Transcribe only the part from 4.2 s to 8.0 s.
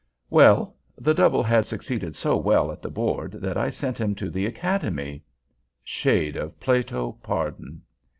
the Academy. (Shade of Plato, pardon!)